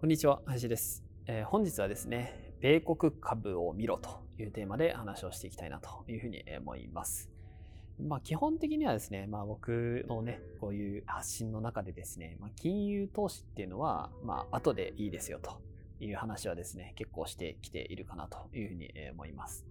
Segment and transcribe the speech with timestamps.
[0.00, 7.28] こんにちは林です、えー、本日はですね米国株を見ろというテーマで話をしていきたいなというふうに思います
[7.98, 15.60] まあ、基本的にはですね、まあ、僕のね、こういう発信の中でですね、まあ、金融投資っていうのは、まあ、後でいいですよと
[15.98, 19.66] いう話はですね、結構してきているかなというふうに思います。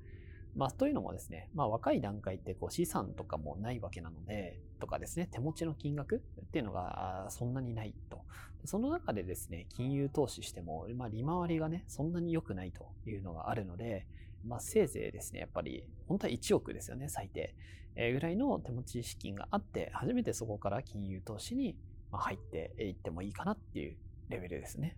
[0.58, 8.22] まあ、というのもですね、まあ、若い段階ってこう資産とかもないわけなので、とかですね、手持ちの金額っていうのがそんなにないと。
[8.66, 14.08] その中でですね、金融投資しても、まあ、利回りがね、そんなに良くないというのがあるので、
[14.46, 17.54] まあ、せいぜいですね、やっぱり、本当は1億ですよね、最低。
[17.96, 21.76] えぐらいの手持ち資金があって、初めてそこから金融投資に
[22.12, 23.96] 入っていってもいいかなっていう
[24.30, 24.96] レベルですね。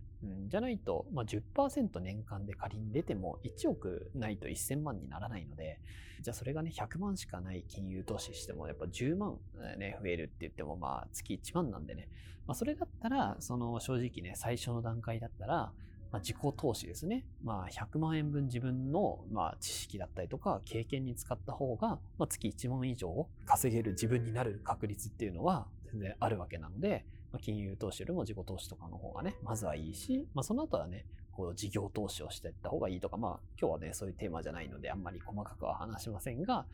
[0.48, 5.80] じゃないと、まあ10%、年間で仮に出ても1億ないと1000万にならないので、
[6.22, 9.38] じゃあそれがね、100万しかない金融投資しても、やっぱ10万
[9.78, 12.08] ね、増えるって言っても、まあ月1万なんでね、
[12.46, 15.72] まあそれだったら、その正直ね、最初の段階だったら、
[16.12, 17.24] まあ、自己投資ですね。
[17.44, 36.66] まあ、100万円分自分の、まあ、知識だったりとか経験に使った方が、まあ、月1万以上稼げる自分になる確率っていうのは全然あるわけなので、まあ、金融投資よりも自己投資とかの方がね、まずはいいし、まあ、その後はね、こう事業投資をしていった方がいいとか、まあ、今日はね、そういうテーマじゃないので、あんまり細かくは話しませんが、ま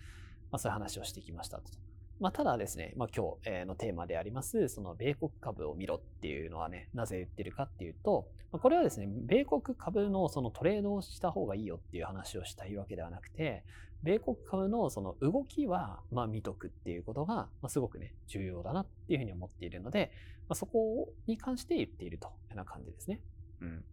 [0.53, 1.65] あ、そういう話をしてきましたと。
[2.19, 13.65] まあ、ただですね、まあ、今日のテーマであります、その米国株を見ろっていうのはね、なぜ言ってるかっていうと、まあ、これはですね、米国株のそのトレードをした方がいいよっていう話をしたいわけではなくて、
[14.03, 20.11] 米国株のその動きは、まあ見とくっていうことが、まあ、すごくね、重要だなっていうふうに思っているので、
[20.49, 23.21] まあ、そこに関して言っているというような感じですね。
[23.61, 23.85] うん。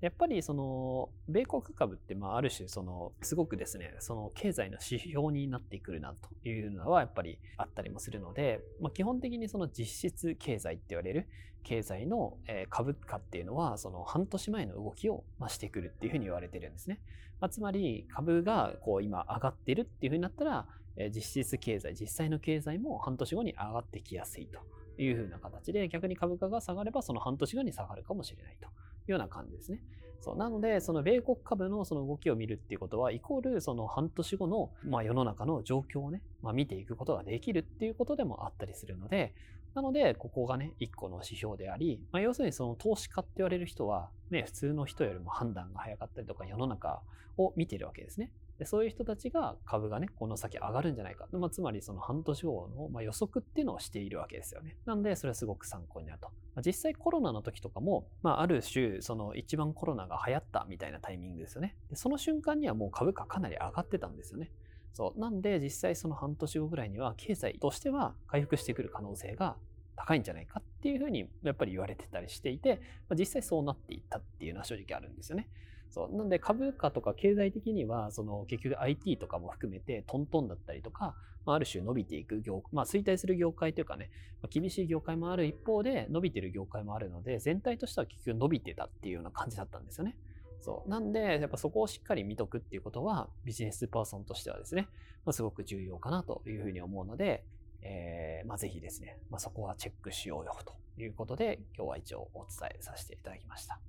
[0.00, 11.26] やっぱりその米国株ってまあある種そのすごくですねその経済の指標になってくるなというのはやっぱりあったりもするので、まあ、基本的にその実質経済って言われる
[11.64, 12.38] 経済の
[12.70, 17.00] 株価っていうのはその半年前の動きをしてくるっていうふうに言われてるんですね。
[17.40, 20.66] まあ、つまり株がこう今上がってるっていうふうになったら
[21.14, 24.60] 実質経済実際の経済も半年後に上がってきやすいと
[25.00, 28.68] いうふうな形で逆に株価が下がればその半年後に下がるかもしれないと。
[29.10, 29.80] ような感じですね。
[30.20, 39.32] そうなので、その米国株のその動きを見るっていうことは、イコールその半年後の、まあ、世の中の状況をね、まあ、見ていくことができるっていうことでもあったりするので、
[39.74, 47.00] なので、ここがね、一個の指標であり、まあ、要するにその投資家って言われる人は、ね、普通の人よりも判断が早かったりとか、世の中
[47.36, 48.32] を見てるわけですね。
[48.58, 51.28] でそういう人たちが株がね、この先上がるんじゃないか。
[51.30, 54.76] まあ、つまりその半年後の、ま、予測っていうのをしているわけですよね。
[54.84, 56.28] なので、それはすごく参考になると。
[56.54, 61.76] まあ、実際コロナの時とかも、まあ、ある種、その一番コロナが流行ったみたいなタイミングですよね。
[61.88, 64.50] でその瞬間にはもう株価かなり上がってたんですよね。
[64.92, 65.20] そう。
[65.20, 69.56] なんで、実際その半年後ぐらいには、経済としては回復してくる可能性が
[69.94, 75.48] 高いんじゃないかっていうふうにやっぱり言われてたりしていて、まあ、実際そうなっていったっていうのは正直あるんですよね。
[75.90, 76.16] そう。
[76.16, 81.14] なんで株価とか経済的には、その結局 IT とかも含めてトントンだったりとか、
[81.46, 84.10] まあ、ある種伸びていく業、まあ衰退する業界というかね、
[84.42, 90.16] まあ、厳しい業界もある一方で伸びてる業界もあるので、全体としては結局伸びてたっていうような感じだったんですよね。
[90.60, 90.90] そう。
[90.90, 94.88] なんで、やっぱそこをしっかり見とくっていうことは、ビジネスパーソンとしてはですね、
[95.24, 97.44] まあ、すごく重要かなというふうに思うので、
[97.82, 103.80] えー、まあ、ぜひですね、まあ、そこはチェックしようよということで、今日は一応お伝えさせていただきました。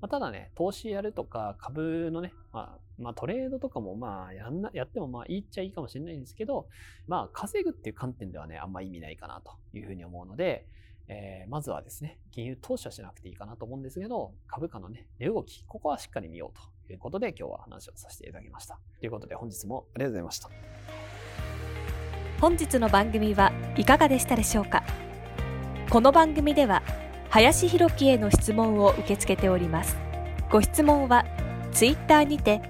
[0.00, 6.68] まあ、ただね、投資やるとか、株のね、まあ、まあ、トレードとかもまあ、やんな、やってもまあ、いいっちゃいいかもしれないんですけど、
[7.06, 10.66] まあ、稼ぐっていう観点ではね、あんま意味ないかなというふうに思うので、
[11.08, 18.78] えー、まずはですね、金融投資はしなくていいかなと思うんですけど、株価のね、値動き、ここはしっかり見ようということで、今日は話をさせていただきました。
[18.98, 20.50] ということで、本日もありがとうございました。
[22.40, 24.82] 本日の番組はいかがでしたでしょうか？
[25.88, 26.82] この番組では、
[27.36, 29.98] 林博樹への質問を受け付けております。
[30.50, 31.26] ご質問は、
[31.70, 32.62] ツイッターにて、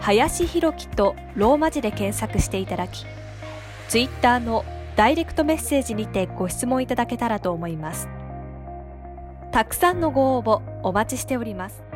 [0.00, 3.04] 林博樹とローマ字で検索していただき、
[3.88, 4.64] ツイッターの
[4.94, 8.08] ダイレクトメッセージにてご質問いただけたらと思います。
[9.50, 11.89] たくさんのご応募お待ちしております。